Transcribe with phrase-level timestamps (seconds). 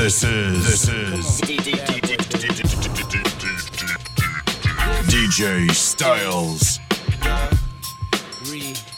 [0.00, 1.40] This is this is
[5.10, 6.78] DJ Styles.
[8.44, 8.89] Remix.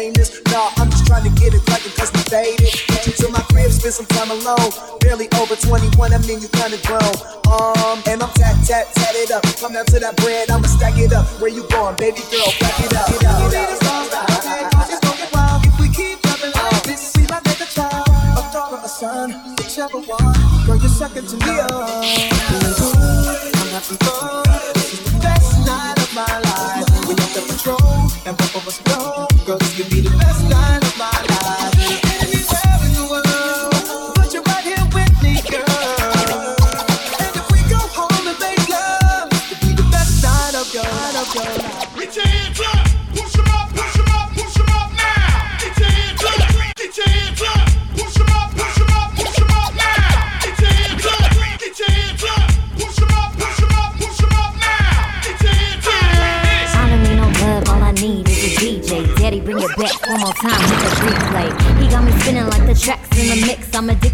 [0.00, 0.40] stainless.
[0.50, 2.72] Nah, I'm just trying to get it cracking cause we faded.
[2.88, 4.70] Get you to my crib, spend some time alone.
[5.00, 7.14] Barely over 21, I mean you kinda grown.
[7.52, 9.42] Um, and I'm tat, tat, tat it up.
[9.60, 11.26] Come down to that bread, I'ma stack it up.
[11.40, 12.50] Where you going, baby girl?
[12.58, 13.08] Crack it up.
[13.08, 13.52] Get up.
[13.52, 13.80] Get up.
[19.00, 21.44] Son, whichever one, girl, you're second to me.
[21.48, 21.70] I'm
[23.72, 24.49] happy for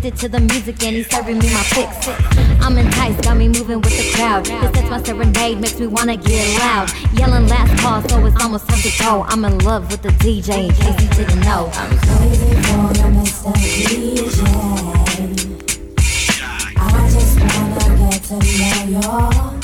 [0.06, 2.08] addicted to the music and he's serving me my fix.
[2.62, 4.44] I'm enticed, got me moving with the crowd.
[4.44, 6.90] This that's my serenade, makes me wanna get loud.
[7.14, 9.24] Yelling last call, so it's almost time to go.
[9.28, 11.70] I'm in love with the DJ, in case you didn't know.
[11.74, 13.52] I'm crazy for the Mr.
[13.82, 14.40] DJ.
[16.76, 19.55] I just wanna get to know your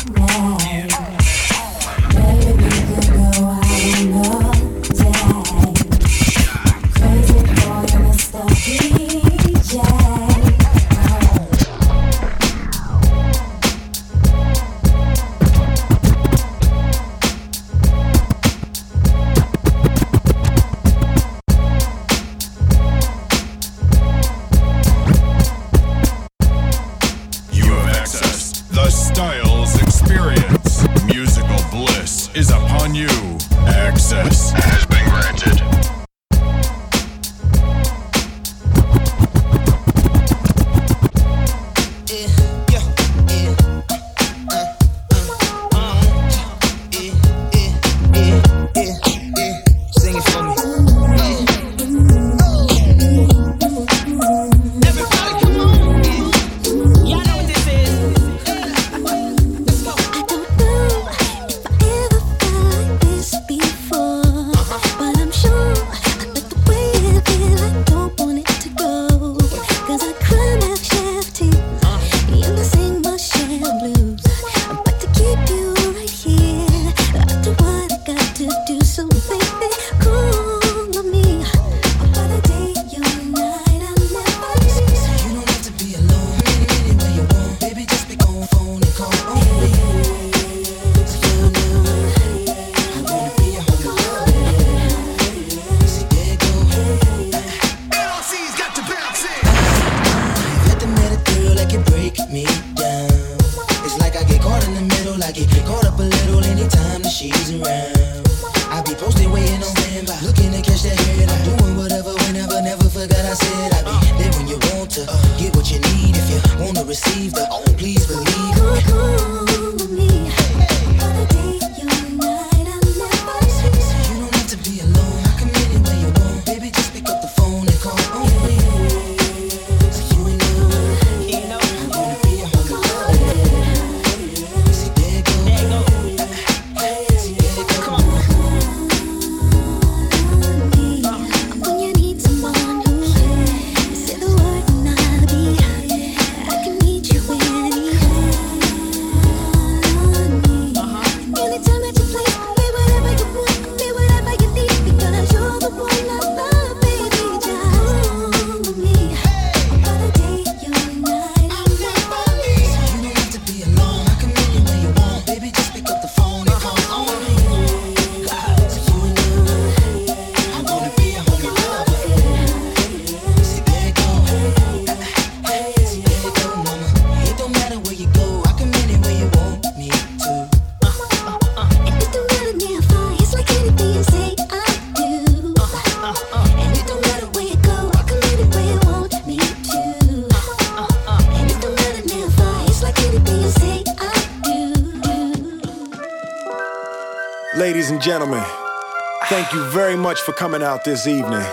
[200.43, 201.47] coming out this evening.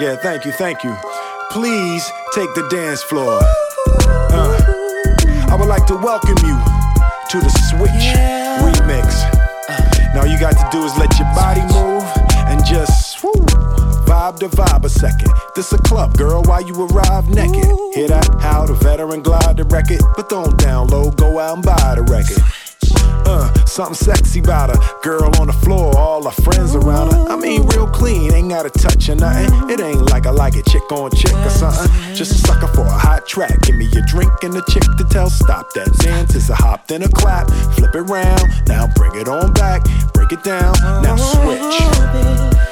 [0.00, 0.92] Yeah, thank you, thank you.
[1.52, 3.38] Please take the dance floor.
[4.34, 6.58] Uh, I would like to welcome you
[7.30, 8.02] to the Switch
[8.58, 9.14] remix.
[10.12, 12.02] Now all you got to do is let your body move
[12.50, 13.30] and just woo,
[14.10, 15.30] vibe to vibe a second.
[15.54, 17.70] This a club, girl, while you arrive naked.
[17.94, 18.28] Hear that?
[18.40, 22.42] How the veteran glide the record, but don't download, go out and buy the record.
[23.32, 25.00] Uh, something sexy about her.
[25.00, 27.32] Girl on the floor, all her friends around her.
[27.32, 29.70] I mean, real clean, ain't got a touch or nothing.
[29.70, 31.90] It ain't like I like a chick on chick or something.
[32.14, 33.62] Just a sucker for a hot track.
[33.62, 36.34] Give me a drink and a chick to tell stop that dance.
[36.34, 37.48] It's a hop, then a clap.
[37.74, 39.82] Flip it round, now bring it on back.
[40.12, 42.71] Break it down, now switch.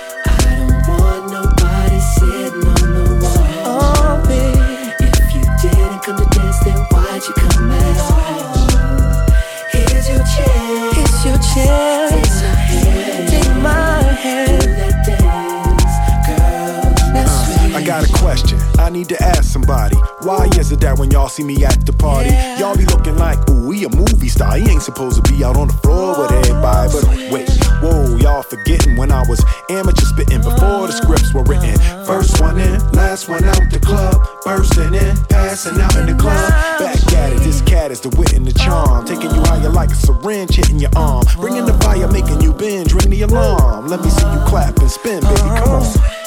[18.90, 19.94] I need to ask somebody.
[20.26, 23.38] Why is it that when y'all see me at the party, y'all be looking like,
[23.48, 24.56] ooh, he a movie star.
[24.56, 26.90] He ain't supposed to be out on the floor with oh, everybody.
[26.90, 27.46] But wait,
[27.78, 29.38] whoa, y'all forgetting when I was
[29.70, 31.70] amateur spitting before the scripts were written.
[31.70, 32.04] Uh-huh.
[32.04, 34.26] First one in, last one out the club.
[34.42, 36.50] Bursting in, passing out in the club.
[36.82, 39.06] Back at it, this cat is the wit and the charm.
[39.06, 41.22] Taking you higher like a syringe hitting your arm.
[41.38, 43.86] Bringing the fire, making you binge, ring the alarm.
[43.86, 46.10] Let me see you clap and spin, baby, come uh-huh.
[46.18, 46.19] on.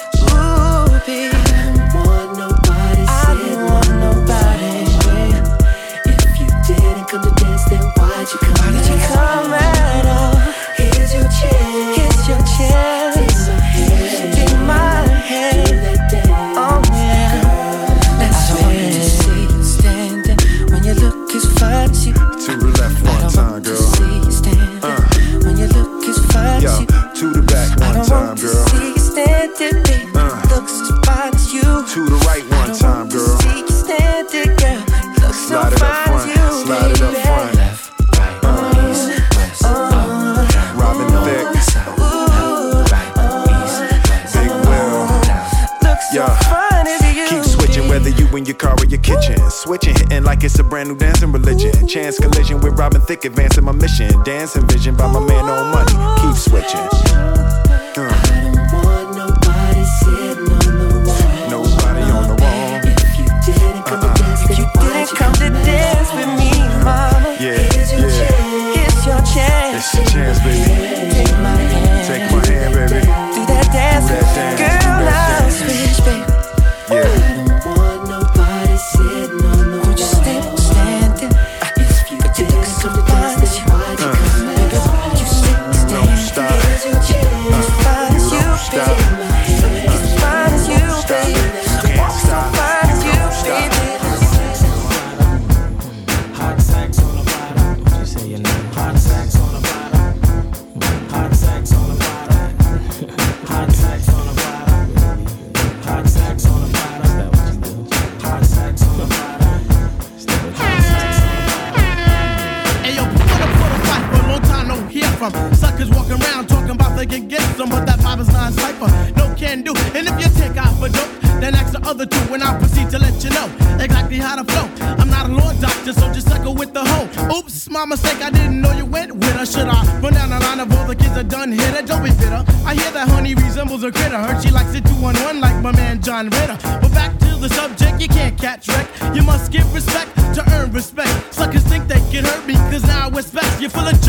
[51.94, 54.10] Chance collision with Robin Thicke, advancing my mission.
[54.24, 56.24] Dancing vision by my man on money.
[56.24, 56.93] Keep switching.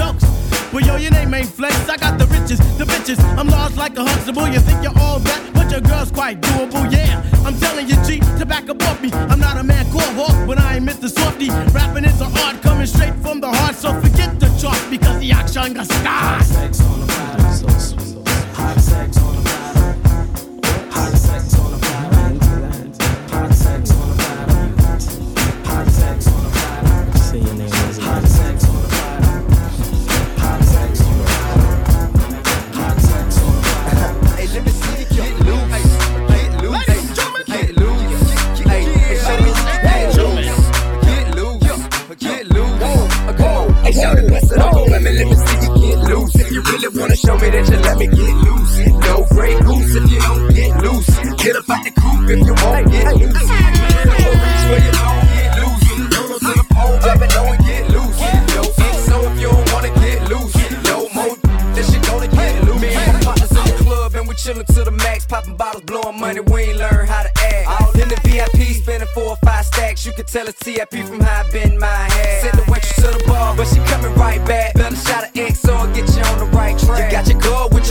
[0.05, 0.25] jokes.
[0.73, 1.89] Well, yo, your name ain't flex.
[1.89, 3.19] I got the riches, the bitches.
[3.39, 4.49] I'm large like a Huxtable.
[4.49, 6.91] You think you're all that, but your girl's quite doable.
[6.91, 9.11] Yeah, I'm telling you, G, to back up off me.
[9.13, 11.09] I'm not a man called Hawk, but I ain't Mr.
[11.09, 11.49] Softy.
[11.73, 15.33] Rapping is an art coming straight from the heart, so forget the chart because the
[15.33, 17.14] action got stars.
[46.71, 48.79] really wanna show me that you let me get loose.
[49.07, 51.09] No Grey Goose if you don't get loose.
[51.43, 53.43] Get up out the coop if you won't get loose.
[54.65, 54.95] For your
[55.35, 55.85] get loose.
[56.75, 57.27] Pole, baby,
[57.65, 58.21] get loose.
[59.09, 60.55] No if you don't wanna get loose,
[60.89, 61.37] no more,
[61.75, 63.25] shit gonna get loose.
[63.25, 66.41] Partners in the club and we chillin' to the max, poppin' bottles, blowin' money.
[66.41, 67.69] We ain't learn how to act.
[67.69, 70.05] All in the VIP, spendin' four or five stacks.
[70.07, 72.43] You can tell it's TIP from how I bend my head.
[72.43, 74.75] Send the waitress to the bar, but she comin' right back.
[74.75, 75.25] Better shot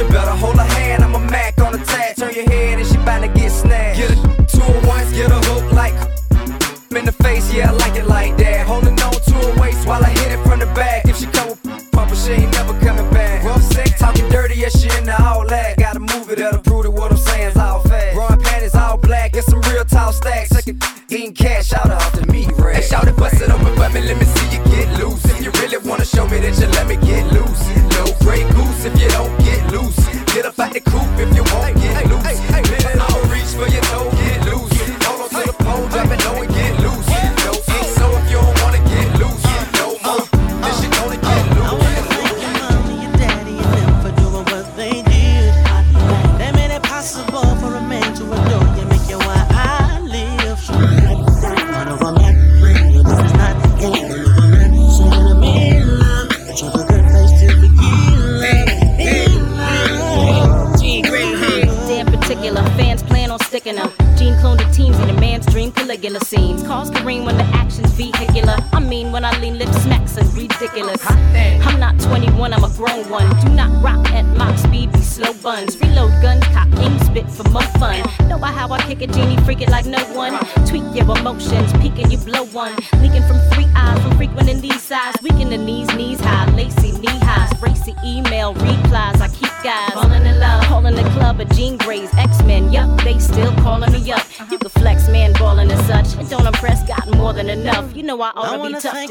[0.03, 2.17] you better hold her hand, I'm a Mac on the tag.
[2.17, 3.99] Turn your head and she bout to get snatched.
[3.99, 5.93] Get a two at once, get her hook like
[6.97, 8.67] in the face, yeah, I like it like that.
[8.67, 11.05] Holding on to her waist while I hit it from the back.
[11.05, 13.45] If she come with pumper, she ain't never coming back.
[13.45, 15.77] Rough sick, talking dirty, yeah, she into all that.
[15.77, 18.13] Gotta move it, that'll prove what I'm saying's all fast.
[18.13, 20.49] Growing panties all black, get some real tall stacks.
[20.49, 22.75] Second, eating cash out to the meat rack.
[22.75, 24.42] Hey, shout it, bust it open for me, let me see.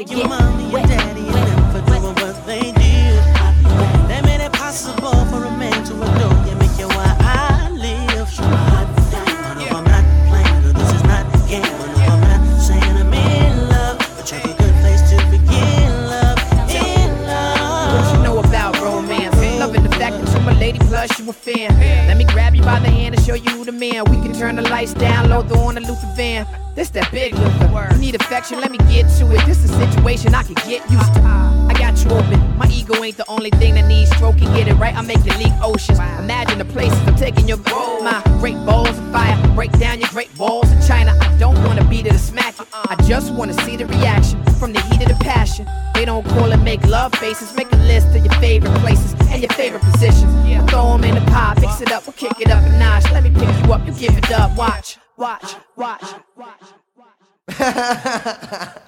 [0.05, 0.42] to get mine.
[47.63, 50.33] Make a list of your favorite places and your favorite positions.
[50.45, 53.09] We'll throw them in the pot, mix it up, we'll kick it up a notch.
[53.13, 54.57] Let me pick you up, you give it up.
[54.57, 56.03] Watch, watch, watch,
[56.35, 56.61] watch,
[57.47, 58.77] watch.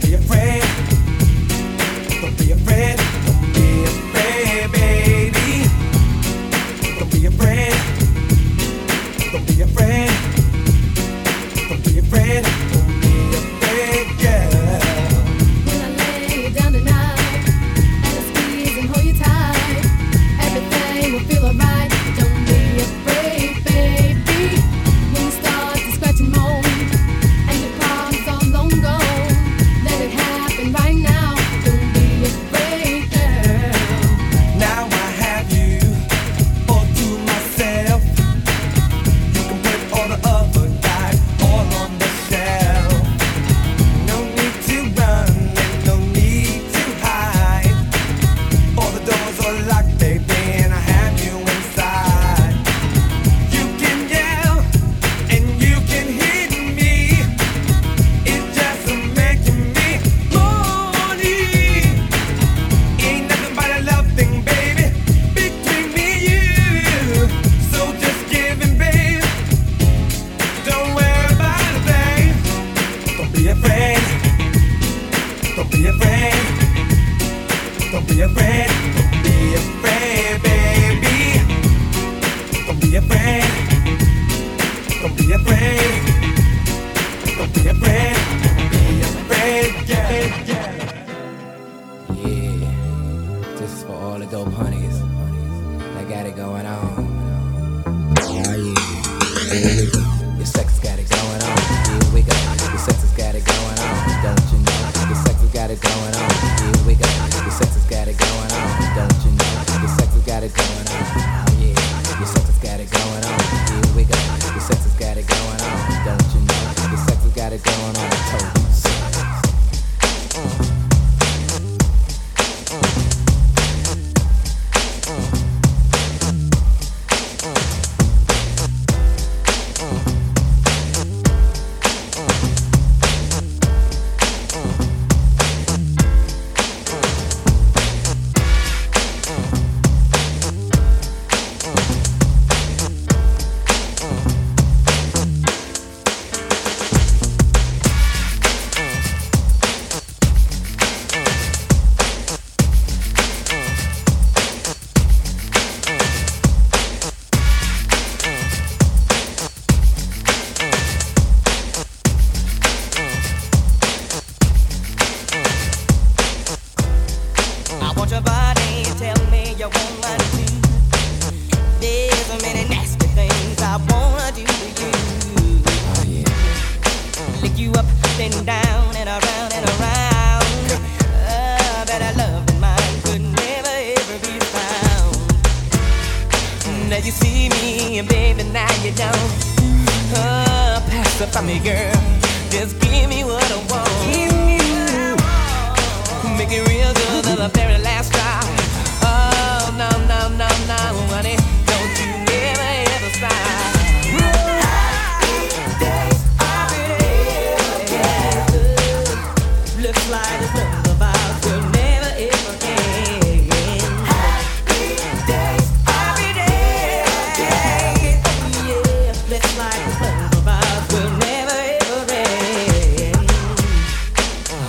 [0.00, 0.67] be afraid.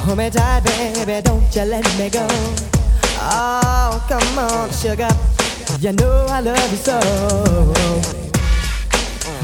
[0.06, 2.26] Hold me tight, baby, don't you let me go.
[3.22, 5.10] Oh, come on, sugar.
[5.80, 7.00] You know I love you so.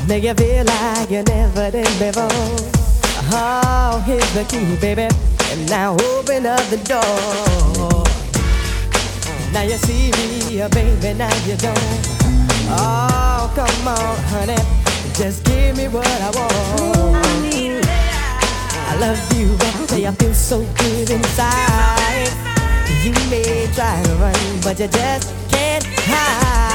[0.07, 2.29] Make you feel like you never did before.
[3.31, 5.07] Oh, here's the key, baby.
[5.51, 8.03] And now open up the door.
[9.53, 12.25] Now you see me, uh, baby, now you don't.
[12.69, 14.57] Oh, come on, honey.
[15.13, 17.54] Just give me what I want.
[18.87, 20.07] I love you, baby.
[20.07, 22.29] I feel so good inside.
[23.03, 26.74] You may try to run, but you just can't hide.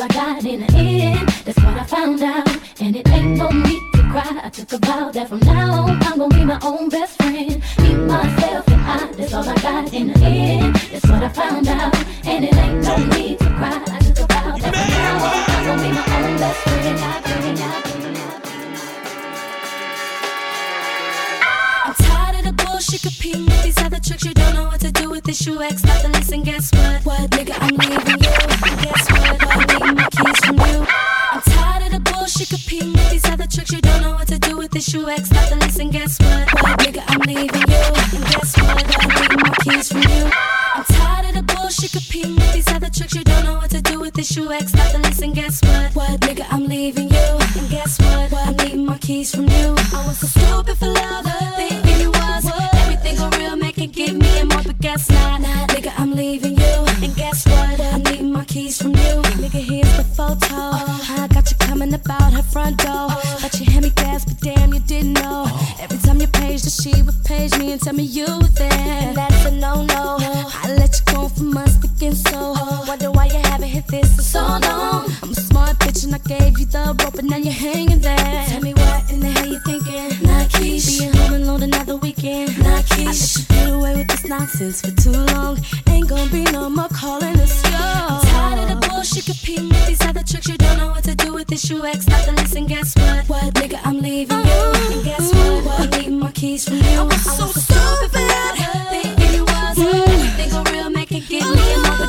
[0.00, 0.49] All I got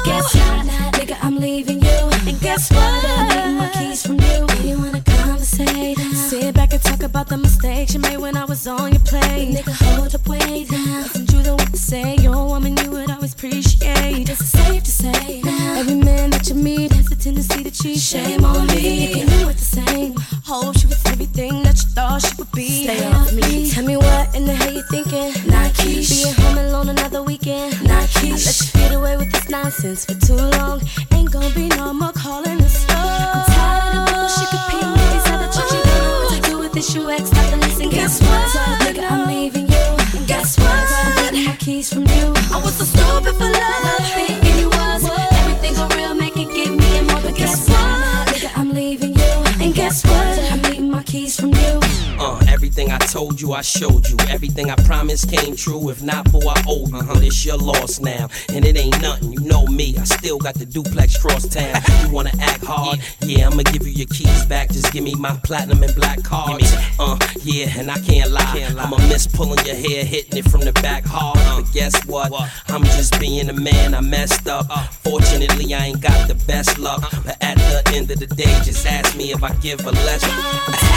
[0.03, 0.65] but guess not.
[0.93, 1.99] Nigga, I'm leaving you.
[2.27, 2.81] And guess what?
[2.81, 4.69] I need my keys from you.
[4.69, 5.97] You wanna conversate?
[5.97, 9.55] Sit back and talk about the mistakes you made when I was on your plate.
[9.55, 10.69] Nigga, hold up, wait.
[10.71, 14.29] You to say you're a woman you would always appreciate?
[14.29, 15.41] It's safe to say
[15.77, 17.99] every man that you meet has a tendency to cheat.
[17.99, 19.21] Shame on me.
[19.21, 22.83] If you were the same, hope she was everything that you thought she would be.
[22.85, 23.71] Stay off me.
[23.71, 25.31] Tell me what in the hell you thinking?
[29.51, 30.81] Nonsense for too long.
[53.51, 54.17] You, I showed you.
[54.29, 55.89] Everything I promised came true.
[55.89, 57.03] If not, boy, I owe you.
[57.05, 59.33] But it's your loss now, and it ain't nothing.
[59.33, 59.95] You know me.
[59.97, 61.81] I still got the duplex cross town.
[62.01, 62.99] You wanna act hard?
[63.21, 64.69] Yeah, I'ma give you your keys back.
[64.71, 66.73] Just give me my platinum and black cards.
[66.99, 68.73] Uh, yeah, and I can't lie.
[68.77, 71.37] I'ma miss pulling your hair, hitting it from the back hard.
[71.37, 71.61] Uh.
[71.61, 72.31] But guess what?
[72.67, 73.93] I'm just being a man.
[73.93, 74.65] I messed up.
[74.69, 74.87] Uh.
[74.87, 77.03] Fortunately, I ain't got the best luck.
[77.03, 77.21] Uh.
[77.23, 80.87] But at the end of the day, just ask me if I give a less.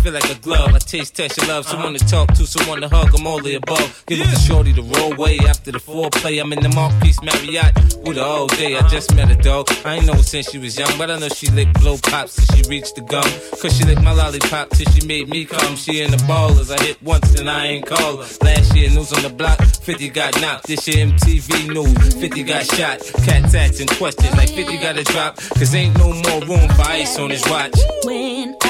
[0.00, 0.74] feel like a glove.
[0.74, 1.66] I taste, test your love.
[1.66, 3.14] Someone to talk to, someone to hug.
[3.14, 4.04] I'm all the above.
[4.06, 6.40] Give it to shorty the roll way after the foreplay.
[6.40, 7.74] I'm in the Marquise Marriott
[8.04, 8.76] with her all day.
[8.76, 9.68] I just met her dog.
[9.84, 12.36] I ain't know her since she was young, but I know she licked blow pops
[12.36, 13.28] till she reached the gum.
[13.60, 15.76] Cause she licked my lollipop till she made me come.
[15.76, 16.70] She in the ballers.
[16.70, 18.28] I hit once and I ain't call her.
[18.42, 19.60] Last year, news on the block.
[19.60, 20.66] 50 got knocked.
[20.66, 22.14] This year, MTV news.
[22.14, 23.00] 50 got shot.
[23.24, 25.36] Cat tats and questions like 50 got to drop.
[25.36, 27.76] Cause ain't no more room for ice on his watch.
[28.04, 28.69] When I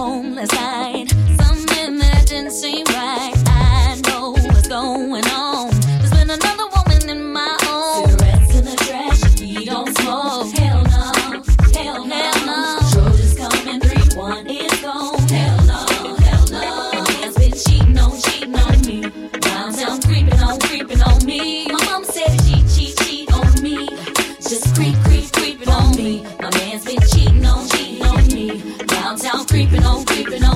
[0.00, 1.10] home last night,
[1.42, 1.98] something
[2.32, 2.50] in
[29.50, 30.49] creeping on, creeping on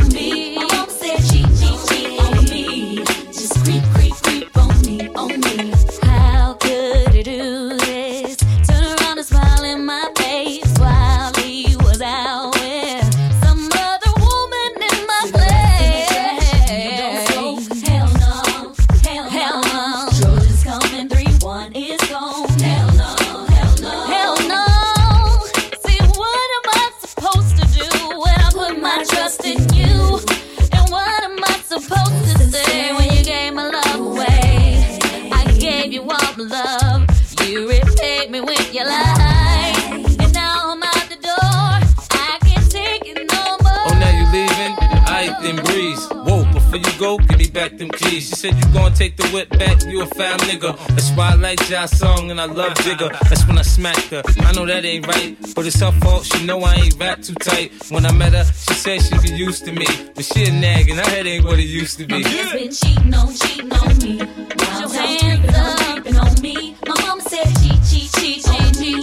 [47.55, 48.29] back them keys.
[48.29, 50.77] She said, You gon' take the whip back, you a foul nigga.
[50.89, 53.09] That's why I like Ja's song and I love Jigga.
[53.31, 54.23] That's when I smacked her.
[54.41, 56.25] I know that ain't right, but it's her fault.
[56.25, 57.73] She know I ain't rap too tight.
[57.91, 59.87] When I met her, she said she was used to me.
[60.15, 62.19] But she a nag and her head ain't what it used to be.
[62.19, 62.53] Yeah.
[62.53, 64.19] been cheating on, cheating on me.
[64.19, 65.79] Put hands up.
[65.79, 66.77] Creeping on me.
[66.87, 69.03] My mama said, Cheat, cheat, cheat on me.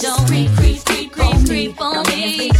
[0.00, 2.59] Don't creep, creep, creep, creep, creep on me.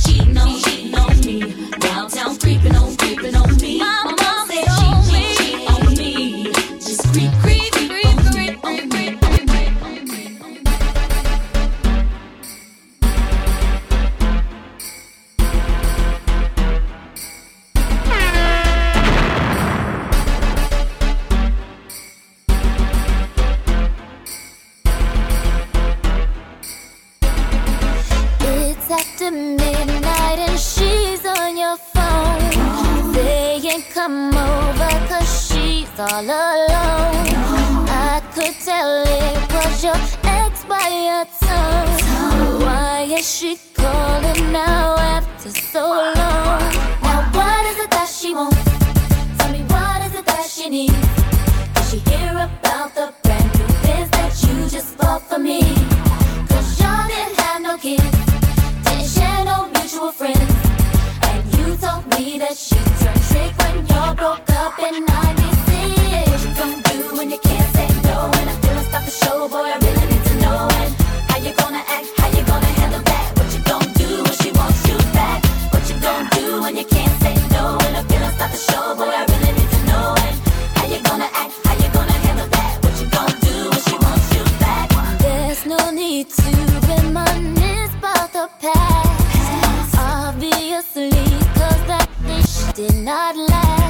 [93.01, 93.90] not last.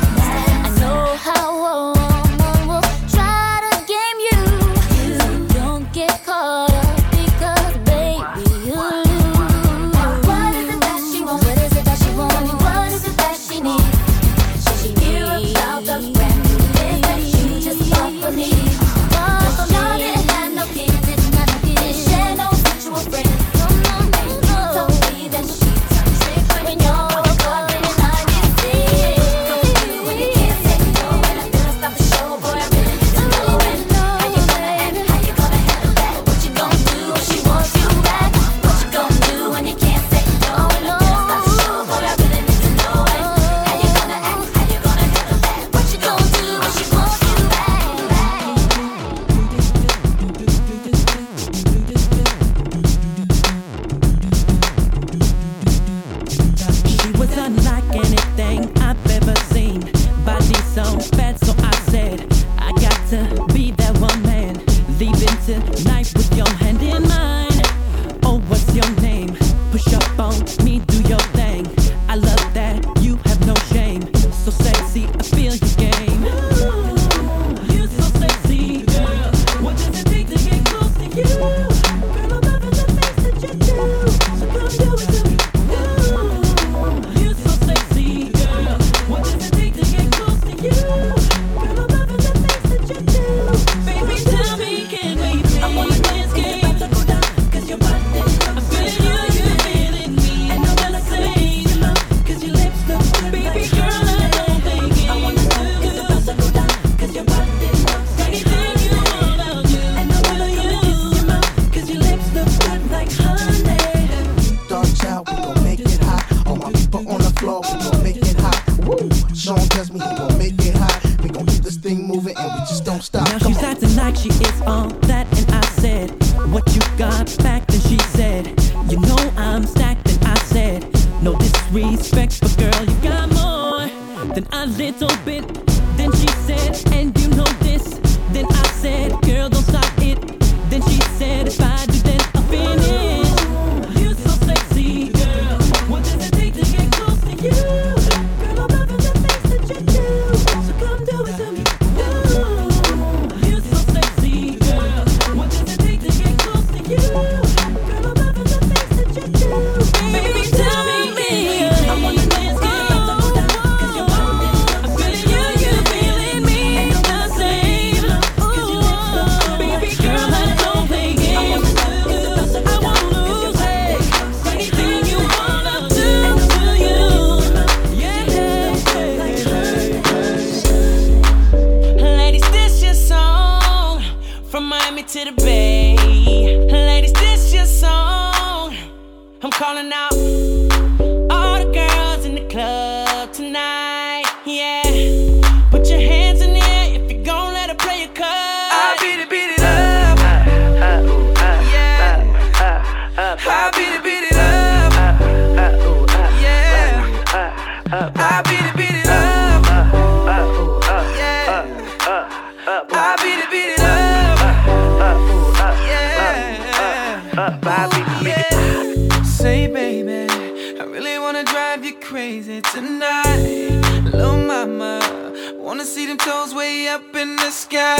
[225.80, 227.96] Wanna see them toes way up in the sky.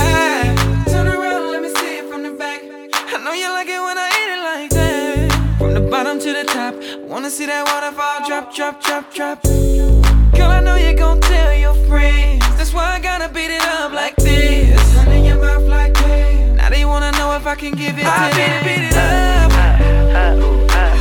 [0.87, 2.61] Turn around, let me see it from the back.
[2.93, 5.57] I know you like it when I eat it like that.
[5.59, 6.75] From the bottom to the top,
[7.09, 9.43] wanna see that waterfall drop, drop, drop, drop.
[9.45, 12.45] Girl, I know you gon' tell your friends.
[12.59, 14.79] That's why I gotta beat it up like this.
[15.07, 16.57] In your mouth like that.
[16.57, 18.65] Now they wanna know if I can give it to them.
[18.67, 19.53] beat it up.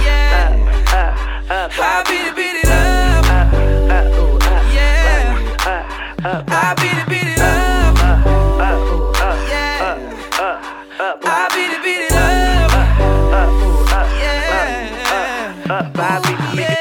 [0.08, 1.68] Yeah.
[1.78, 4.39] I beat it, beat it up.
[6.22, 6.44] Yeah.
[6.48, 7.96] I beat it, beat it up.
[9.48, 9.96] Yeah.
[11.24, 12.72] I beat it, beat it up.
[16.58, 16.76] Yeah.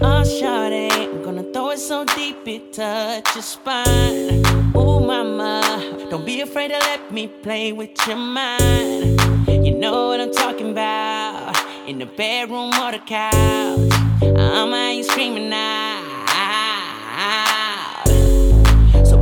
[0.00, 4.42] Oh, shawty, I'm gonna throw it so deep it touch spine.
[4.74, 9.20] Oh, mama, don't be afraid to let me play with your mind.
[9.46, 11.54] You know what I'm talking about.
[11.86, 13.92] In the bedroom or the couch,
[14.22, 16.06] I'ma have you screaming out.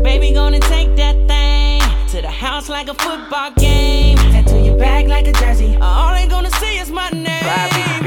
[0.06, 4.16] Baby, gonna take that thing to the house like a football game.
[4.16, 5.76] Tattoo your back like a jersey.
[5.80, 7.24] All they gonna see is my name.
[7.26, 8.06] Yeah.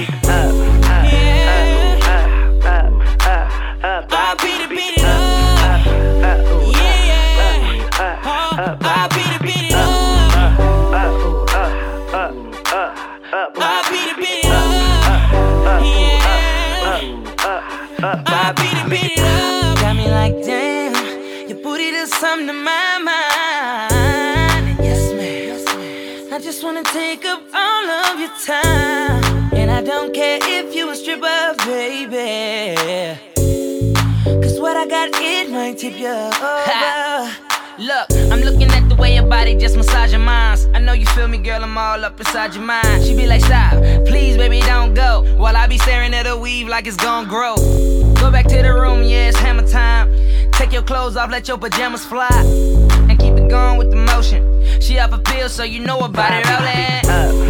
[4.09, 5.85] I beat it, beat it up.
[6.73, 7.03] Yeah.
[8.23, 9.89] Oh, I beat it, beat it up.
[13.57, 14.63] I beat it, beat it up.
[15.83, 16.23] Yeah.
[18.25, 19.79] I beat it, beat it up.
[19.81, 20.78] Got me like, damn.
[21.63, 24.77] Booty does something to my mind.
[24.81, 26.33] Yes, ma'am.
[26.33, 29.49] I just wanna take up all of your time.
[29.53, 33.19] And I don't care if you a stripper, baby.
[34.41, 37.35] Cause what I got, it might tip you over.
[37.77, 40.67] Look, I'm looking at the way your body just massage your minds.
[40.73, 43.03] I know you feel me, girl, I'm all up inside your mind.
[43.03, 43.73] She be like, stop,
[44.05, 45.23] please, baby, don't go.
[45.37, 47.55] While I be staring at her weave like it's gon' grow.
[48.19, 50.11] Go back to the room, yeah, it's hammer time.
[50.51, 52.27] Take your clothes off, let your pajamas fly.
[53.09, 54.41] And keep it going with the motion.
[54.81, 57.48] She off a pill, so you know about it, rollin'.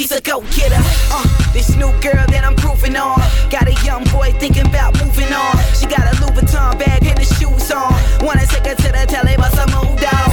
[0.00, 0.80] She's a go-getter.
[1.12, 3.20] Uh, this new girl that I'm grooving on.
[3.52, 5.52] Got a young boy thinking about moving on.
[5.76, 7.92] She got a Louis Vuitton bag and the shoes on.
[8.24, 10.32] Wanna take her to the telly, but some moved out.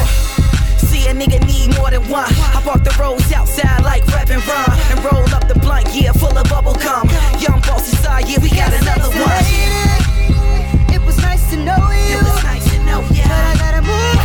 [0.88, 2.32] See a nigga need more than one.
[2.56, 4.72] I bought the rolls outside like rap and run.
[4.88, 7.10] And roll up the blunt, yeah, full of bubble gum.
[7.44, 9.44] Young boss inside, yeah, we got another one.
[10.96, 12.16] It was nice to know you.
[12.16, 13.28] It was nice to know you.
[13.28, 14.17] But I gotta move.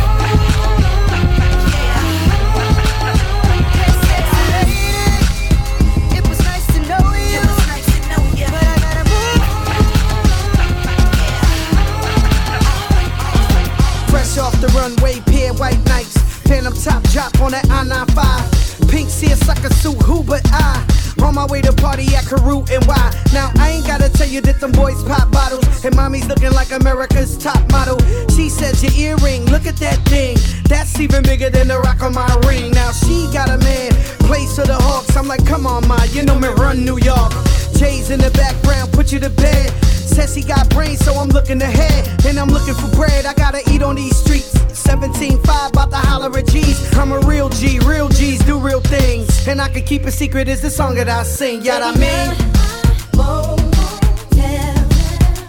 [17.43, 18.89] On that I-95.
[18.89, 20.79] Pink seersucker suit, who but I?
[21.21, 23.11] On my way to party at Carew and why?
[23.33, 26.71] Now I ain't gotta tell you that them boys pop bottles and mommy's looking like
[26.71, 27.97] America's top model.
[28.35, 30.35] She says your earring, look at that thing.
[30.67, 32.71] That's even bigger than the rock on my ring.
[32.71, 33.91] Now she got a man,
[34.27, 35.15] place for the Hawks.
[35.15, 37.31] I'm like, come on, ma, you know me run New York.
[37.73, 39.69] J's in the background, put you to bed.
[39.85, 42.25] Says he got brains, so I'm looking ahead.
[42.25, 44.53] And I'm looking for bread, I gotta eat on these streets.
[44.73, 46.95] 17.5, about to holler at G's.
[46.97, 49.47] I'm a real G, real G's do real things.
[49.47, 52.53] And I can keep a secret, is the song that I sing, yeah, I mean.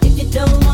[0.01, 0.64] If you don't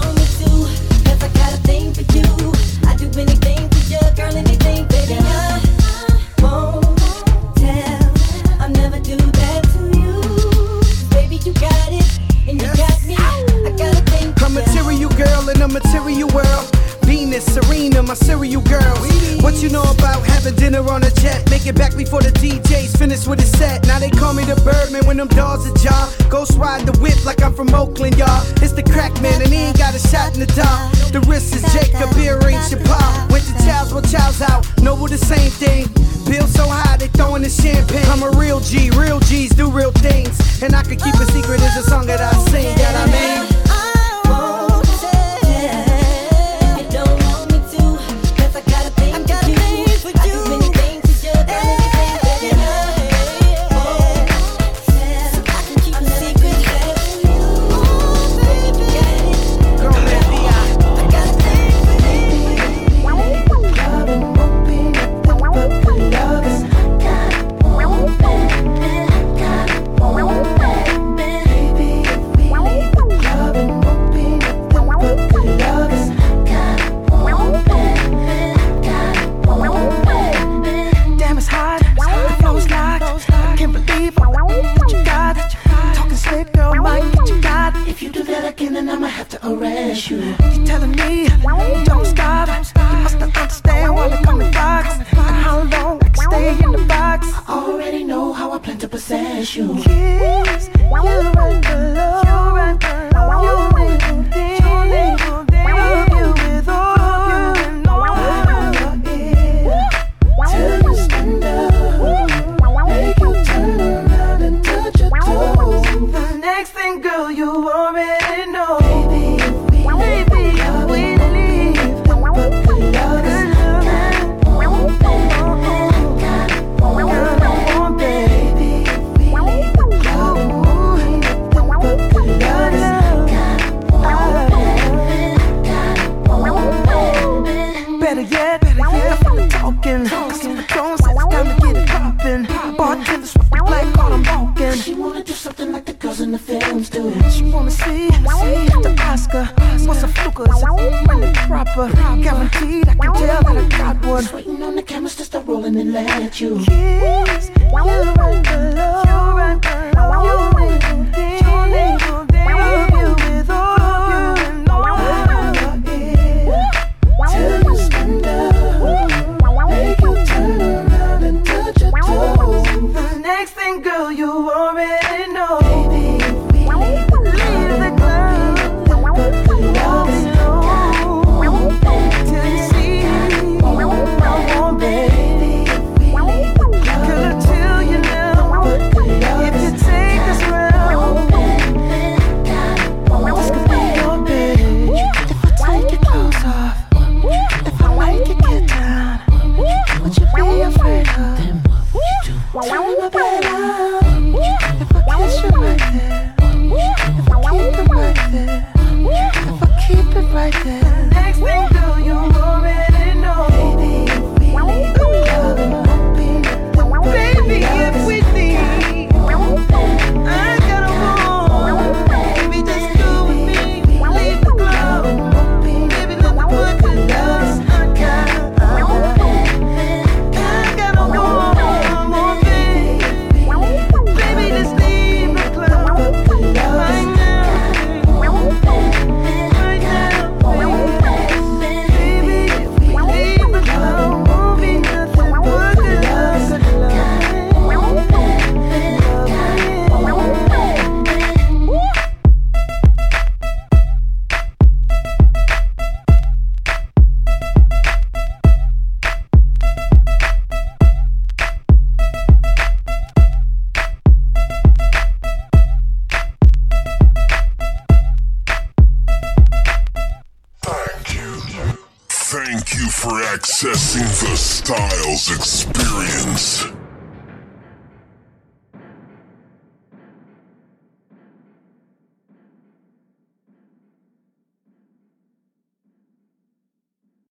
[15.84, 16.70] material world.
[17.04, 19.00] Venus, Serena, my serial girls.
[19.42, 21.50] What you know about having dinner on a jet?
[21.50, 23.86] Make it back before the DJ's finish with the set.
[23.88, 26.14] Now they call me the Birdman when them dogs are jaw.
[26.30, 28.42] Ghost ride the whip like I'm from Oakland, y'all.
[28.62, 30.94] It's the crack man and he ain't got a shot in the dark.
[31.12, 33.32] The wrist is Jacob, beer ain't your pop.
[33.32, 34.66] Went to chows, well, chows out.
[34.82, 35.88] Noble the same thing.
[36.30, 38.06] Bill so high they throwing the champagne.
[38.08, 40.38] I'm a real G, real G's do real things.
[40.62, 43.71] And I can keep a secret as a song that I sing that I made.